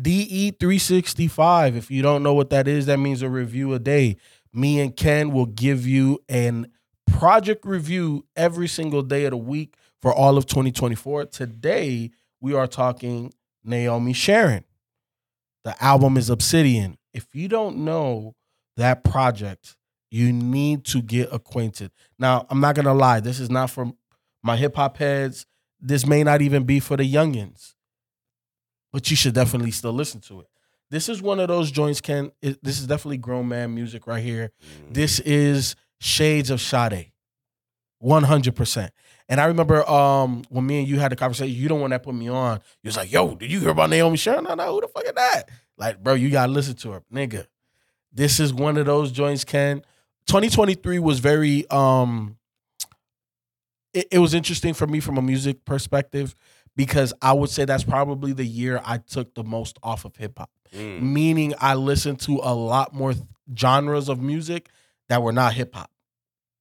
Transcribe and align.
DE365. 0.00 1.76
If 1.76 1.90
you 1.90 2.02
don't 2.02 2.22
know 2.22 2.34
what 2.34 2.50
that 2.50 2.66
is, 2.68 2.86
that 2.86 2.98
means 2.98 3.22
a 3.22 3.28
review 3.28 3.74
a 3.74 3.78
day. 3.78 4.16
Me 4.52 4.80
and 4.80 4.96
Ken 4.96 5.32
will 5.32 5.46
give 5.46 5.86
you 5.86 6.18
an 6.28 6.68
project 7.06 7.64
review 7.64 8.24
every 8.36 8.68
single 8.68 9.02
day 9.02 9.24
of 9.24 9.30
the 9.32 9.36
week 9.36 9.74
for 10.00 10.12
all 10.12 10.36
of 10.36 10.46
2024. 10.46 11.26
Today, 11.26 12.10
we 12.40 12.54
are 12.54 12.66
talking 12.66 13.32
Naomi 13.64 14.12
Sharon. 14.12 14.64
The 15.64 15.80
album 15.82 16.16
is 16.16 16.28
Obsidian. 16.30 16.98
If 17.14 17.34
you 17.34 17.48
don't 17.48 17.78
know 17.78 18.34
that 18.76 19.04
project, 19.04 19.76
you 20.10 20.32
need 20.32 20.84
to 20.86 21.00
get 21.00 21.32
acquainted. 21.32 21.92
Now, 22.18 22.46
I'm 22.50 22.60
not 22.60 22.74
gonna 22.74 22.94
lie, 22.94 23.20
this 23.20 23.38
is 23.38 23.50
not 23.50 23.70
for 23.70 23.92
my 24.42 24.56
hip 24.56 24.76
hop 24.76 24.96
heads. 24.96 25.46
This 25.80 26.06
may 26.06 26.22
not 26.22 26.42
even 26.42 26.64
be 26.64 26.80
for 26.80 26.96
the 26.96 27.10
youngins, 27.10 27.74
but 28.92 29.10
you 29.10 29.16
should 29.16 29.34
definitely 29.34 29.70
still 29.70 29.92
listen 29.92 30.20
to 30.22 30.40
it. 30.40 30.46
This 30.90 31.08
is 31.08 31.22
one 31.22 31.40
of 31.40 31.48
those 31.48 31.70
joints, 31.70 32.00
Ken. 32.00 32.30
It, 32.42 32.62
this 32.62 32.78
is 32.78 32.86
definitely 32.86 33.16
grown 33.16 33.48
man 33.48 33.74
music 33.74 34.06
right 34.06 34.22
here. 34.22 34.52
This 34.90 35.20
is 35.20 35.74
shades 36.00 36.50
of 36.50 36.60
Sade, 36.60 37.12
one 37.98 38.24
hundred 38.24 38.54
percent. 38.56 38.92
And 39.28 39.40
I 39.40 39.46
remember 39.46 39.88
um, 39.88 40.42
when 40.50 40.66
me 40.66 40.80
and 40.80 40.88
you 40.88 40.98
had 40.98 41.10
the 41.10 41.16
conversation. 41.16 41.56
You 41.56 41.68
don't 41.68 41.80
want 41.80 41.92
that 41.92 42.02
put 42.02 42.14
me 42.14 42.28
on. 42.28 42.60
You 42.82 42.88
was 42.88 42.96
like, 42.98 43.10
"Yo, 43.10 43.34
did 43.34 43.50
you 43.50 43.60
hear 43.60 43.70
about 43.70 43.88
Naomi 43.88 44.18
Sharon? 44.18 44.44
No, 44.44 44.54
no, 44.54 44.74
who 44.74 44.82
the 44.82 44.88
fuck 44.88 45.04
is 45.04 45.12
that?" 45.14 45.48
Like, 45.78 46.02
bro, 46.02 46.12
you 46.14 46.28
gotta 46.30 46.52
listen 46.52 46.74
to 46.76 46.90
her, 46.92 47.02
nigga. 47.12 47.46
This 48.12 48.38
is 48.38 48.52
one 48.52 48.76
of 48.76 48.84
those 48.84 49.10
joints, 49.10 49.44
Ken. 49.44 49.82
2023 50.26 50.98
was 50.98 51.18
very 51.18 51.68
um 51.70 52.36
it, 53.94 54.08
it 54.12 54.18
was 54.18 54.34
interesting 54.34 54.74
for 54.74 54.86
me 54.86 55.00
from 55.00 55.18
a 55.18 55.22
music 55.22 55.64
perspective 55.64 56.34
because 56.76 57.12
I 57.22 57.32
would 57.32 57.50
say 57.50 57.64
that's 57.64 57.84
probably 57.84 58.32
the 58.32 58.44
year 58.46 58.80
I 58.84 58.98
took 58.98 59.34
the 59.34 59.44
most 59.44 59.78
off 59.82 60.04
of 60.04 60.16
hip 60.16 60.38
hop. 60.38 60.50
Mm. 60.74 61.02
Meaning 61.02 61.54
I 61.60 61.74
listened 61.74 62.20
to 62.20 62.40
a 62.42 62.54
lot 62.54 62.94
more 62.94 63.12
th- 63.12 63.24
genres 63.58 64.08
of 64.08 64.20
music 64.22 64.70
that 65.08 65.22
were 65.22 65.32
not 65.32 65.52
hip 65.54 65.74
hop. 65.74 65.90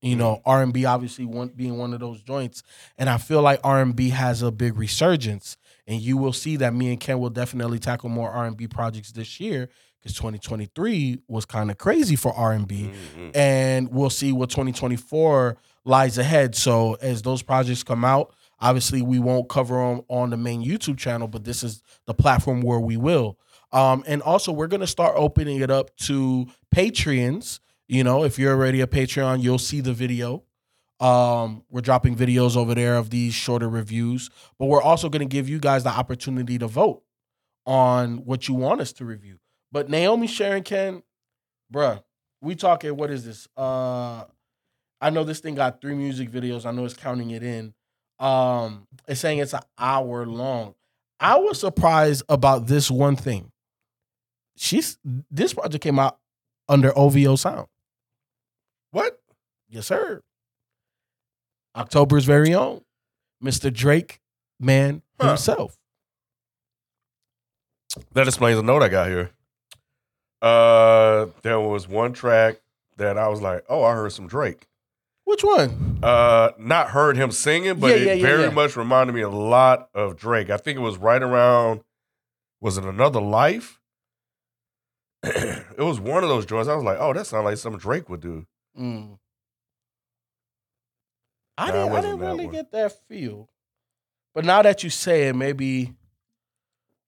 You 0.02 0.16
know, 0.16 0.42
R 0.46 0.64
and 0.64 0.74
B 0.74 0.86
obviously 0.86 1.26
one, 1.26 1.50
being 1.50 1.78
one 1.78 1.94
of 1.94 2.00
those 2.00 2.24
joints, 2.24 2.64
and 2.98 3.08
I 3.08 3.18
feel 3.20 3.44
like 3.44 3.60
R 3.64 3.80
and 3.82 3.96
B 3.96 4.10
has 4.10 4.42
a 4.42 4.52
big 4.52 4.76
resurgence, 4.76 5.58
and 5.86 6.02
you 6.02 6.18
will 6.18 6.34
see 6.34 6.56
that 6.58 6.74
me 6.74 6.90
and 6.90 7.00
Ken 7.00 7.20
will 7.20 7.30
definitely 7.30 7.78
tackle 7.78 8.10
more 8.10 8.32
R 8.32 8.46
and 8.48 8.58
B 8.58 8.68
projects 8.68 9.12
this 9.12 9.40
year 9.40 9.70
because 10.02 10.16
2023 10.16 11.20
was 11.28 11.46
kind 11.46 11.70
of 11.70 11.78
crazy 11.78 12.16
for 12.16 12.34
R 12.34 12.52
and 12.52 12.68
B, 12.68 12.90
Mhm. 13.16 13.32
and 13.36 13.90
we'll 13.90 14.10
see 14.10 14.32
what 14.32 14.50
2024 14.50 15.56
lies 15.86 16.18
ahead. 16.18 16.56
So 16.56 16.96
as 16.96 17.22
those 17.22 17.44
projects 17.44 17.84
come 17.84 18.04
out, 18.04 18.34
obviously 18.62 19.02
we 19.02 19.20
won't 19.20 19.50
cover 19.50 19.76
them 19.76 20.04
on 20.08 20.30
the 20.30 20.38
main 20.38 20.64
YouTube 20.64 20.98
channel, 20.98 21.28
but 21.28 21.44
this 21.44 21.64
is 21.64 21.82
the 22.06 22.14
platform 22.14 22.62
where 22.62 22.80
we 22.80 22.96
will. 22.96 23.38
Um, 23.74 24.04
and 24.08 24.22
also 24.22 24.52
we're 24.52 24.68
gonna 24.68 24.88
start 24.88 25.14
opening 25.18 25.62
it 25.62 25.72
up 25.72 25.96
to 25.98 26.48
Patreons. 26.74 27.60
You 27.88 28.04
know, 28.04 28.24
if 28.24 28.38
you're 28.38 28.54
already 28.54 28.82
a 28.82 28.88
Patreon, 28.88 29.42
you'll 29.42 29.58
see 29.58 29.82
the 29.82 29.94
video. 29.94 30.44
Um, 31.00 31.64
we're 31.70 31.82
dropping 31.82 32.16
videos 32.16 32.56
over 32.56 32.76
there 32.76 32.96
of 32.96 33.10
these 33.10 33.34
shorter 33.34 33.68
reviews, 33.68 34.30
but 34.60 34.68
we're 34.68 34.82
also 34.82 35.10
gonna 35.10 35.26
give 35.26 35.50
you 35.50 35.60
guys 35.60 35.84
the 35.84 35.90
opportunity 35.90 36.58
to 36.60 36.68
vote 36.68 37.04
on 37.66 38.26
what 38.26 38.48
you 38.48 38.54
want 38.54 38.82
us 38.82 38.94
to 38.94 39.06
review. 39.06 39.40
But 39.72 39.90
Naomi 39.90 40.28
Sharon 40.28 40.64
Ken, 40.64 41.02
bruh, 41.74 42.04
we 42.42 42.56
talking 42.56 42.96
what 42.96 43.10
is 43.10 43.26
this? 43.26 43.48
Uh 43.58 44.26
I 45.04 45.10
know 45.10 45.24
this 45.24 45.40
thing 45.40 45.56
got 45.56 45.82
three 45.82 45.96
music 45.96 46.30
videos. 46.30 46.66
I 46.66 46.72
know 46.72 46.86
it's 46.86 46.94
counting 46.94 47.32
it 47.32 47.42
in. 47.42 47.74
Um, 48.22 48.88
it's 49.08 49.20
saying 49.20 49.40
it's 49.40 49.54
an 49.54 49.62
hour 49.78 50.26
long. 50.26 50.76
I 51.20 51.38
was 51.38 51.60
surprised 51.60 52.24
about 52.30 52.68
this 52.68 52.90
one 52.92 53.16
thing. 53.16 53.52
She's 54.56 54.98
this 55.32 55.54
project 55.54 55.84
came 55.84 55.98
out 56.00 56.18
under 56.70 56.98
OVO 56.98 57.36
Sound. 57.36 57.68
What? 58.92 59.20
Yes, 59.70 59.88
sir. 59.88 60.22
October's 61.76 62.26
very 62.26 62.54
own, 62.54 62.82
Mr. 63.44 63.74
Drake, 63.74 64.20
man 64.60 65.02
Huh. 65.20 65.30
himself. 65.30 65.78
That 68.14 68.28
explains 68.28 68.60
a 68.60 68.64
note 68.64 68.84
I 68.84 68.90
got 68.90 69.08
here. 69.10 69.32
Uh, 70.42 71.28
there 71.44 71.60
was 71.60 71.88
one 71.88 72.14
track 72.14 72.62
that 72.98 73.18
I 73.18 73.28
was 73.30 73.42
like, 73.42 73.64
"Oh, 73.70 73.84
I 73.84 73.94
heard 73.94 74.12
some 74.12 74.28
Drake." 74.28 74.68
Which 75.26 75.44
one? 75.44 76.00
Uh, 76.04 76.52
not 76.58 76.90
heard 76.90 77.16
him 77.16 77.32
singing, 77.32 77.80
but 77.80 77.88
Yeah, 77.92 77.96
it 77.96 78.06
yeah, 78.06 78.14
yeah, 78.14 78.22
very 78.26 78.44
yeah. 78.44 78.50
much 78.50 78.76
reminded 78.76 79.14
me 79.14 79.22
a 79.22 79.30
lot 79.30 79.90
of 79.94 80.18
Drake. 80.18 80.50
I 80.50 80.58
think 80.58 80.78
it 80.78 80.82
was 80.82 80.98
right 80.98 81.22
around. 81.22 81.82
Was 82.60 82.78
it 82.78 82.84
Another 82.86 83.22
Life? 83.22 83.80
it 85.24 85.78
was 85.80 86.00
one 86.00 86.24
of 86.24 86.30
those 86.30 86.46
joints. 86.46 86.68
I 86.68 86.76
was 86.76 86.84
like, 86.84 86.98
"Oh, 87.00 87.14
that 87.14 87.28
sounds 87.28 87.46
like 87.46 87.58
something 87.58 87.80
Drake 87.80 88.10
would 88.10 88.22
do." 88.22 88.46
Mm. 88.80 89.18
I 91.58 91.68
Nah, 91.68 91.70
it 91.70 91.72
didn't, 91.74 91.82
I 91.90 91.92
wasn't 91.92 92.04
didn't 92.14 92.20
that 92.22 92.26
really 92.28 92.46
one. 92.46 92.56
get 92.56 92.72
that 92.72 93.08
feel. 93.08 93.50
But 94.34 94.46
now 94.46 94.62
that 94.64 94.84
you 94.84 94.90
say 94.90 95.28
it, 95.28 95.36
maybe 95.36 95.94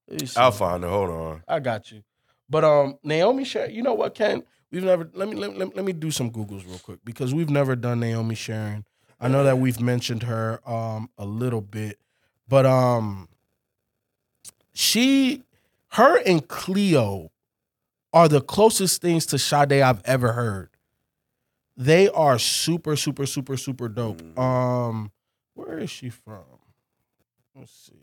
let 0.07 0.22
me 0.22 0.28
see. 0.28 0.40
I'll 0.40 0.52
find 0.52 0.84
it. 0.84 0.88
Hold 0.90 1.09
on. 1.09 1.44
I 1.47 1.59
got 1.59 1.91
you. 1.91 2.03
But 2.50 2.63
um, 2.63 3.00
Naomi 3.03 3.46
Sharon, 3.46 3.73
you 3.73 3.81
know 3.81 3.94
what, 3.96 4.13
Ken? 4.13 4.44
We've 4.73 4.84
never 4.84 5.07
let 5.13 5.29
me 5.29 5.35
let, 5.35 5.51
me- 5.51 5.57
let, 5.59 5.67
me- 5.69 5.73
let 5.75 5.85
me 5.85 5.94
do 5.94 6.09
some 6.09 6.31
Googles 6.31 6.66
real 6.67 6.79
quick 6.79 7.00
because 7.06 7.31
we've 7.34 7.50
never 7.51 7.75
done 7.75 8.00
Naomi 8.00 8.34
Sharon. 8.34 8.85
I 9.22 9.28
know 9.28 9.44
that 9.44 9.59
we've 9.59 9.79
mentioned 9.79 10.23
her 10.23 10.59
um 10.69 11.09
a 11.17 11.25
little 11.25 11.61
bit, 11.61 12.00
but 12.47 12.66
um 12.66 13.29
she 14.73 15.44
her 15.89 16.17
and 16.25 16.47
Cleo 16.47 17.29
are 18.11 18.28
the 18.28 18.41
closest 18.41 19.00
things 19.01 19.28
to 19.28 19.38
Sade 19.38 19.73
I've 19.73 20.01
ever 20.06 20.34
heard. 20.34 20.69
They 21.78 22.09
are 22.09 22.38
super, 22.40 22.95
super, 22.95 23.25
super, 23.28 23.57
super 23.57 23.88
dope. 23.88 24.22
Mhm. 24.22 24.40
Um, 24.40 25.11
where 25.53 25.78
is 25.79 25.90
she 25.91 26.09
from? 26.09 26.44
Let's 27.55 27.72
see. 27.72 27.94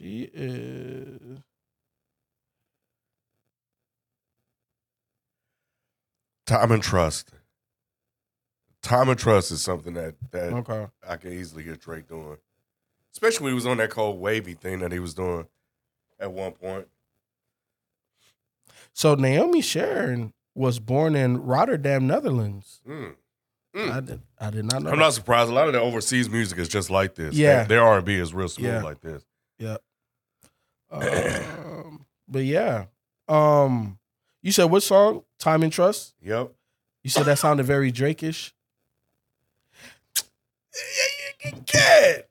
She 0.00 0.30
is. 0.32 1.40
Time 6.46 6.72
and 6.72 6.82
trust. 6.82 7.30
Time 8.82 9.10
and 9.10 9.18
trust 9.18 9.50
is 9.52 9.60
something 9.62 9.92
that 9.94 10.14
that 10.30 10.52
Okay. 10.54 10.86
I 11.06 11.16
can 11.16 11.32
easily 11.32 11.62
get 11.64 11.80
Drake 11.80 12.08
doing, 12.08 12.38
especially 13.12 13.44
when 13.44 13.52
he 13.52 13.56
was 13.56 13.66
on 13.66 13.76
that 13.76 13.90
cold 13.90 14.18
wavy 14.18 14.54
thing 14.54 14.78
that 14.80 14.90
he 14.90 14.98
was 14.98 15.12
doing 15.14 15.46
at 16.18 16.32
one 16.32 16.52
point. 16.52 16.88
So 18.94 19.14
Naomi 19.14 19.60
Sharon 19.60 20.32
was 20.54 20.80
born 20.80 21.14
in 21.14 21.42
Rotterdam, 21.42 22.06
Netherlands. 22.06 22.80
Mm. 22.88 23.14
Mm. 23.76 23.90
I 23.92 24.00
did. 24.00 24.22
I 24.40 24.50
did 24.50 24.64
not 24.64 24.82
know. 24.82 24.90
I'm 24.90 24.96
that. 24.96 25.02
not 25.04 25.12
surprised. 25.12 25.50
A 25.50 25.54
lot 25.54 25.66
of 25.68 25.74
the 25.74 25.80
overseas 25.80 26.28
music 26.30 26.58
is 26.58 26.68
just 26.68 26.90
like 26.90 27.14
this. 27.14 27.34
Yeah. 27.34 27.58
Their- 27.64 27.66
their 27.80 27.82
R&B 27.84 28.14
is 28.14 28.34
real 28.34 28.48
smooth 28.48 28.66
Yeah. 28.72 28.82
like 28.82 29.00
this. 29.02 29.22
Um, 30.90 32.06
but 32.28 32.44
yeah. 32.44 32.86
Um, 33.28 33.98
you 34.42 34.52
said 34.52 34.64
what 34.64 34.82
song? 34.82 35.22
Time 35.38 35.62
and 35.62 35.72
Trust. 35.72 36.14
Yep. 36.22 36.52
You 37.02 37.10
said 37.10 37.24
that 37.24 37.38
sounded 37.38 37.64
very 37.64 37.90
Drake-ish. 37.90 38.54
Kid. 41.66 42.24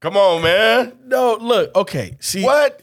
Come 0.00 0.16
on, 0.16 0.42
man. 0.42 0.92
No, 1.04 1.36
look. 1.40 1.74
Okay. 1.76 2.16
See. 2.20 2.42
What? 2.42 2.80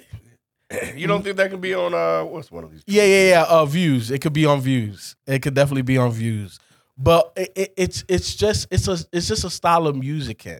You 0.95 1.07
don't 1.07 1.23
think 1.23 1.38
that 1.38 1.50
can 1.50 1.59
be 1.59 1.73
on 1.73 1.94
uh 1.94 2.23
what's 2.23 2.51
one 2.51 2.63
of 2.63 2.72
these? 2.72 2.84
Yeah, 2.85 3.03
yeah, 3.03 3.29
yeah. 3.29 3.44
Uh, 3.44 3.66
views. 3.66 4.12
It 4.12 4.19
could 4.19 4.34
be 4.34 4.45
on 4.45 4.62
views. 4.62 5.16
It 5.25 5.41
could 5.41 5.56
definitely 5.56 5.81
be 5.81 5.97
on 5.97 6.12
views. 6.12 6.59
But 6.97 7.34
it, 7.35 7.51
it, 7.56 7.73
it's 7.75 8.06
it's 8.07 8.35
just 8.35 8.68
it's 8.69 8.88
a 8.88 8.97
it's 9.12 9.28
just 9.28 9.44
a 9.44 9.50
style 9.50 9.88
of 9.88 9.95
music. 9.95 10.39
Ken. 10.39 10.59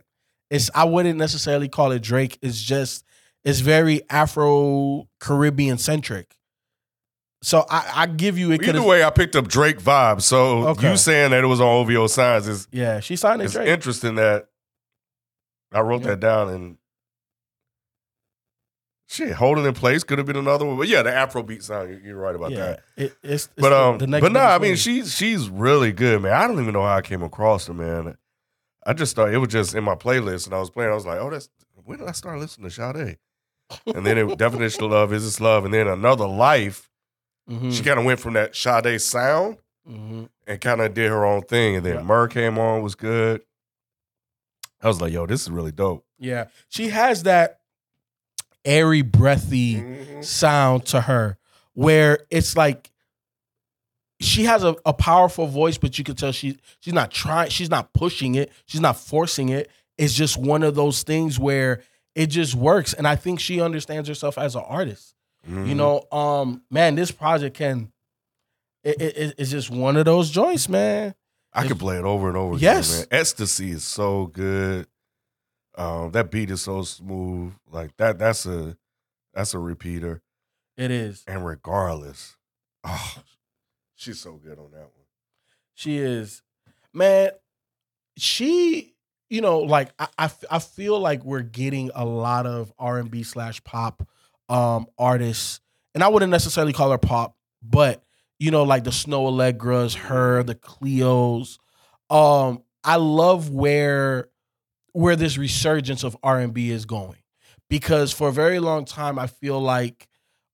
It's 0.50 0.72
I 0.74 0.85
wouldn't 0.85 1.19
necessarily 1.19 1.67
call 1.67 1.91
it 1.91 2.02
Drake. 2.02 2.40
It's 2.41 2.61
just 2.61 3.05
it's 3.46 3.59
very 3.62 4.02
Afro 4.09 5.08
Caribbean 5.20 5.78
centric. 5.78 6.36
So 7.41 7.66
I, 7.70 7.91
I 7.96 8.06
give 8.08 8.38
you 8.38 8.52
it 8.52 8.62
Either 8.68 8.84
way, 8.84 9.02
I 9.03 9.09
picked 9.12 9.36
up 9.38 9.47
Drake 9.47 9.80
vibes. 9.80 10.24
So 10.24 10.68
Okay. 10.70 10.91
you 10.91 10.97
saying 10.97 11.32
that 11.32 11.41
it 11.44 11.47
was 11.47 11.62
on 11.62 11.68
OVO 11.68 12.08
signs 12.08 12.47
is 12.50 12.68
yeah. 12.72 13.00
She 13.00 13.16
signed 13.16 13.41
it 13.41 13.46
it's 13.46 13.53
Drake. 13.53 13.70
interesting 13.70 14.16
that 14.16 14.47
I 15.72 15.80
wrote 15.80 16.02
Yeah. 16.02 16.08
that 16.09 16.20
down 16.20 16.50
and 16.50 16.78
shit, 19.08 19.34
holding 19.34 19.66
in 19.66 19.74
place 19.74 20.03
could 20.03 20.18
have 20.18 20.28
been 20.28 20.36
another 20.36 20.66
one. 20.66 20.78
But 20.78 20.88
yeah, 20.88 21.02
the 21.02 21.14
Afro 21.14 21.41
beat 21.44 21.64
sound, 21.64 21.90
you- 21.90 22.02
you're 22.03 22.18
right 22.18 22.36
about 22.36 22.52
yeah, 22.52 22.58
that. 22.58 22.80
it, 22.97 23.16
it's, 23.24 23.46
it's 23.46 23.47
But 23.58 23.74
um, 23.74 23.97
the 24.00 24.08
next 24.08 24.22
but 24.22 24.32
no, 24.32 24.41
I 24.41 24.58
mean 24.59 24.76
she's 24.76 25.16
she's 25.16 25.50
really 25.50 25.91
good, 25.91 26.22
man. 26.22 26.34
I 26.34 26.47
don't 26.47 26.59
even 26.62 26.74
know 26.74 26.84
how 26.84 26.96
I 26.97 27.02
came 27.02 27.24
across 27.24 27.68
her, 27.68 27.74
man. 27.74 28.18
I 28.86 28.94
just 28.94 29.16
thought 29.16 29.34
it 29.34 29.38
was 29.38 29.50
just 29.50 29.76
in 29.76 29.84
my 29.84 29.96
playlist, 29.96 30.46
and 30.46 30.53
I 30.56 30.59
was 30.59 30.70
playing. 30.70 30.91
I 30.91 30.96
was 30.96 31.06
like, 31.06 31.20
oh, 31.20 31.30
that's 31.30 31.50
when 31.86 32.00
did 32.00 32.08
I 32.08 32.12
start 32.12 32.40
listening 32.40 32.70
to 32.70 32.76
Sade? 32.76 33.18
And 33.85 34.05
then 34.05 34.17
it 34.17 34.37
definition 34.37 34.83
of 34.85 34.91
love 34.91 35.13
is 35.13 35.23
this 35.23 35.39
love, 35.39 35.66
and 35.66 35.73
then 35.73 35.87
another 35.87 36.27
life. 36.27 36.89
Mhm, 37.49 37.73
She 37.75 37.83
kind 37.83 37.99
of 37.99 38.05
went 38.05 38.19
from 38.19 38.33
that 38.33 38.55
Sade 38.55 38.99
sound 39.01 39.57
mhm. 39.89 40.29
and 40.47 40.61
kind 40.61 40.81
of 40.81 40.93
did 40.93 41.09
her 41.09 41.25
own 41.25 41.41
thing, 41.43 41.75
and 41.77 41.85
then 41.85 41.95
Yeah. 41.95 42.01
Murr 42.03 42.27
came 42.27 42.57
on 42.59 42.81
was 42.81 42.95
good. 42.95 43.41
I 44.81 44.87
was 44.87 45.01
like, 45.01 45.11
yo, 45.11 45.25
this 45.25 45.41
is 45.41 45.51
really 45.51 45.71
dope. 45.71 46.05
Yeah. 46.17 46.45
She 46.69 46.89
has 46.89 47.23
that 47.23 47.59
airy, 48.66 49.01
breathy 49.01 49.75
Mm-hmm. 49.75 50.21
sound 50.21 50.85
to 50.87 51.01
her 51.01 51.37
where 51.73 52.19
it's 52.29 52.55
like 52.57 52.91
she 54.21 54.43
has 54.45 54.63
a, 54.63 54.75
a 54.85 54.93
powerful 54.93 55.47
voice, 55.47 55.77
but 55.77 55.97
you 55.97 56.03
can 56.03 56.16
tell 56.16 56.31
she 56.31 56.57
she's 56.81 56.93
not 56.93 57.09
trying, 57.11 57.49
she's 57.49 57.69
not 57.69 57.93
pushing 57.93 58.35
it, 58.35 58.51
she's 58.66 58.81
not 58.81 58.97
forcing 58.97 59.49
it. 59.49 59.69
It's 59.97 60.13
just 60.13 60.37
one 60.37 60.61
of 60.63 60.75
those 60.75 61.03
things 61.03 61.39
where 61.39 61.81
it 62.16 62.28
just 62.28 62.56
works. 62.56 62.94
And 62.94 63.08
I 63.08 63.16
think 63.16 63.40
she 63.40 63.61
understands 63.61 64.08
herself 64.09 64.38
as 64.38 64.56
an 64.56 64.64
artist. 64.66 65.16
Mm-hmm. 65.47 65.66
You 65.67 65.76
know, 65.76 66.03
um, 66.11 66.64
man, 66.70 66.96
this 66.96 67.11
project 67.11 67.56
can 67.58 67.91
it, 68.84 69.02
it, 69.02 69.35
it's 69.38 69.52
just 69.52 69.70
one 69.70 69.97
of 69.97 70.06
those 70.06 70.29
joints, 70.29 70.70
man. 70.70 71.14
I 71.53 71.64
If- 71.64 71.70
could 71.70 71.79
play 71.79 71.97
it 71.97 72.06
over 72.06 72.28
and 72.28 72.38
over 72.38 72.58
Yes. 72.58 72.90
again, 73.02 73.08
man. 73.11 73.20
Ecstasy 73.22 73.72
is 73.72 73.84
so 73.84 74.28
good. 74.28 74.88
Um, 75.78 76.11
that 76.11 76.29
beat 76.32 76.50
is 76.52 76.61
so 76.61 76.82
smooth. 76.84 77.53
Like 77.72 77.96
that, 77.97 78.17
that's 78.20 78.46
a 78.46 78.78
that's 79.34 79.53
a 79.53 79.59
repeater. 79.59 80.22
It 80.78 80.91
is. 80.91 81.23
And 81.28 81.46
regardless, 81.46 82.35
oh, 82.84 83.16
she's 83.96 84.20
so 84.20 84.34
good 84.34 84.58
on 84.59 84.72
that 84.72 84.79
one. 84.82 85.05
She 85.73 85.97
is, 85.97 86.41
man. 86.94 87.32
She, 88.17 88.96
you 89.29 89.41
know, 89.41 89.59
like 89.59 89.90
I, 89.99 90.29
I, 90.49 90.59
feel 90.59 90.99
like 90.99 91.23
we're 91.23 91.41
getting 91.41 91.91
a 91.93 92.03
lot 92.03 92.46
of 92.46 92.73
R 92.79 92.97
and 92.97 93.11
B 93.11 93.23
slash 93.23 93.64
pop 93.64 94.08
um 94.49 94.87
artists, 94.97 95.61
and 95.93 96.03
I 96.03 96.08
wouldn't 96.08 96.31
necessarily 96.31 96.73
call 96.73 96.91
her 96.91 96.97
pop, 96.97 97.35
but 97.61 98.03
you 98.40 98.52
know, 98.52 98.64
like 98.64 98.84
the 98.84 98.90
Snoh 98.90 99.31
Aalegras, 99.31 99.96
her, 99.96 100.43
the 100.43 100.55
Cleos. 100.55 101.59
Um, 102.09 102.64
I 102.84 102.96
love 102.96 103.49
where 103.52 104.29
where 104.93 105.16
this 105.16 105.37
resurgence 105.37 106.03
of 106.03 106.17
R 106.23 106.40
and 106.40 106.53
B 106.53 106.72
is 106.72 106.85
going, 106.85 107.20
because 107.70 108.11
for 108.11 108.29
a 108.29 108.34
very 108.34 108.59
long 108.59 108.85
time, 108.85 109.20
I 109.20 109.28
feel 109.28 109.59
like 109.59 110.08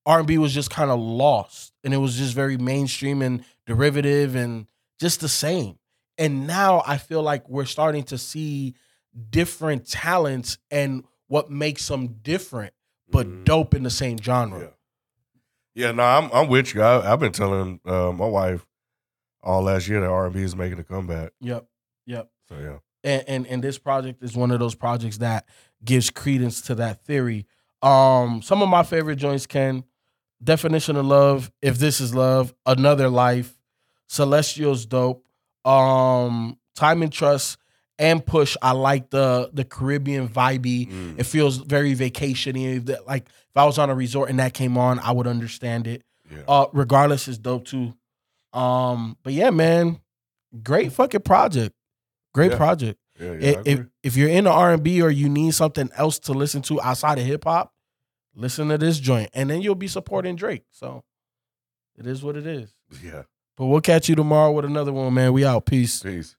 R 0.06 0.19
and 0.19 0.27
B 0.27 0.38
was 0.38 0.54
just 0.54 0.69
kind 0.69 0.92
of 0.92 1.00
lost, 1.00 1.72
and 1.83 1.94
it 1.94 1.98
was 1.98 2.18
just 2.18 2.33
very 2.33 2.57
mainstream 2.57 3.22
and 3.22 3.45
derivative 3.66 4.36
and 4.36 4.68
just 5.00 5.22
the 5.22 5.30
same. 5.30 5.77
And 6.17 6.47
now 6.47 6.83
I 6.85 6.97
feel 6.97 7.21
like 7.21 7.47
we're 7.50 7.65
starting 7.65 8.03
to 8.06 8.17
see 8.17 8.75
different 9.29 9.88
talents 9.88 10.57
and 10.71 11.03
what 11.27 11.50
makes 11.50 11.88
them 11.88 12.07
different, 12.21 12.73
but 13.09 13.27
Mhm. 13.27 13.44
dope 13.45 13.73
in 13.73 13.83
the 13.83 13.89
same 13.89 14.17
genre. 14.17 14.59
Yeah. 14.59 14.67
Yeah, 15.88 15.91
no, 15.91 16.03
I'm 16.03 16.29
I'm 16.31 16.47
with 16.47 16.73
you. 16.73 16.81
I, 16.81 17.12
I've 17.12 17.19
been 17.19 17.33
telling 17.33 17.81
uh, 17.85 18.12
my 18.13 18.25
wife 18.27 18.65
all 19.44 19.62
last 19.63 19.88
year 19.89 20.00
that 20.00 20.07
R 20.09 20.25
and 20.25 20.33
B 20.33 20.41
is 20.41 20.56
making 20.56 20.79
a 20.79 20.83
comeback. 20.83 21.33
Yep, 21.41 21.65
yep. 22.06 22.29
So 22.47 22.56
yeah, 22.57 22.77
And, 23.03 23.23
and 23.27 23.47
and 23.47 23.63
this 23.63 23.77
project 23.77 24.23
is 24.23 24.38
one 24.38 24.51
of 24.51 24.59
those 24.59 24.73
projects 24.75 25.17
that 25.17 25.47
gives 25.83 26.09
credence 26.09 26.62
to 26.62 26.75
that 26.75 27.03
theory. 27.03 27.45
Um, 27.81 28.41
some 28.41 28.62
of 28.62 28.69
my 28.69 28.83
favorite 28.83 29.17
joints 29.17 29.45
can 29.45 29.83
definition 30.41 30.95
of 30.95 31.06
love. 31.06 31.51
If 31.62 31.77
this 31.77 32.00
is 32.00 32.15
love, 32.15 32.53
another 32.65 33.09
life, 33.09 33.57
celestial's 34.07 34.85
dope. 34.85 35.25
Um, 35.65 36.57
time 36.75 37.01
and 37.01 37.12
trust 37.12 37.57
and 37.97 38.25
push. 38.25 38.56
I 38.62 38.71
like 38.73 39.09
the 39.09 39.50
the 39.53 39.63
Caribbean 39.65 40.29
vibey. 40.29 40.89
Mm. 40.91 41.19
It 41.19 41.23
feels 41.25 41.57
very 41.57 41.95
vacationy. 41.95 42.85
That- 42.85 43.07
Like 43.07 43.27
if 43.27 43.57
I 43.57 43.65
was 43.65 43.77
on 43.77 43.89
a 43.89 43.95
resort 43.95 44.29
and 44.29 44.39
that 44.39 44.53
came 44.53 44.77
on, 44.77 45.00
I 45.00 45.12
would 45.12 45.27
understand 45.27 45.88
it. 45.88 46.03
yeah. 46.31 46.44
Uh, 46.47 46.67
regardless, 46.73 47.27
is 47.27 47.38
dope 47.38 47.65
too. 47.65 47.94
Um, 48.53 49.17
but 49.23 49.33
yeah, 49.33 49.50
man, 49.50 50.00
great 50.63 50.91
fucking 50.94 51.21
project. 51.21 51.73
Great 52.33 52.51
Yeah. 52.51 52.57
project. 52.57 53.00
yeah, 53.19 53.31
yeah, 53.31 53.38
if, 53.39 53.67
if 53.67 53.85
if 54.03 54.17
you're 54.17 54.29
into 54.29 54.51
R 54.51 54.73
and 54.73 54.83
B 54.83 55.01
or 55.01 55.09
you 55.09 55.29
need 55.29 55.53
something 55.53 55.89
else 55.95 56.19
to 56.19 56.33
listen 56.33 56.62
to 56.63 56.81
outside 56.81 57.17
of 57.17 57.25
hip 57.25 57.44
hop, 57.45 57.71
listen 58.35 58.67
to 58.69 58.77
this 58.77 59.00
joint, 59.00 59.29
and 59.33 59.50
then 59.50 59.62
you'll 59.62 59.73
be 59.75 59.88
supporting 59.88 60.35
Drake. 60.35 60.63
So 60.71 61.03
it 61.97 62.06
is 62.06 62.21
what 62.23 62.35
it 62.35 62.45
is. 62.45 62.73
yeah. 63.03 63.23
But 63.57 63.68
we'll 63.68 63.81
catch 63.81 64.10
you 64.10 64.16
tomorrow 64.16 64.52
with 64.52 64.66
another 64.66 64.92
one, 64.92 65.13
man. 65.13 65.31
We 65.34 65.46
out. 65.46 65.66
Peace. 65.66 66.04
Peace. 66.04 66.36